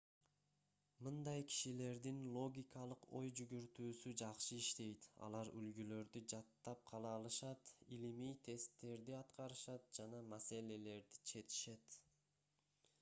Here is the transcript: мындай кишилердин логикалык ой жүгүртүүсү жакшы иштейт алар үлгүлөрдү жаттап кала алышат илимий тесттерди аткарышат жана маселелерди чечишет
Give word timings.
мындай 1.07 1.43
кишилердин 1.49 2.21
логикалык 2.37 3.03
ой 3.19 3.27
жүгүртүүсү 3.39 4.13
жакшы 4.21 4.57
иштейт 4.63 5.05
алар 5.29 5.51
үлгүлөрдү 5.61 6.23
жаттап 6.35 6.81
кала 6.93 7.11
алышат 7.19 7.73
илимий 7.99 8.35
тесттерди 8.49 9.17
аткарышат 9.21 9.87
жана 10.01 10.23
маселелерди 10.33 11.25
чечишет 11.33 12.01